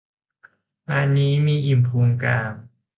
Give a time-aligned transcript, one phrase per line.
[0.89, 2.51] งานนี้มีอิ่มพุงกาง